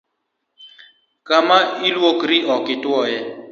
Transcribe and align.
Kama 1.27 1.57
iluokri 1.87 2.37
ok 2.55 2.65
ituoye 2.75 3.17